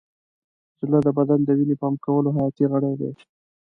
[0.87, 3.11] زړه د بدن د وینې پمپ کولو حیاتي غړی دی.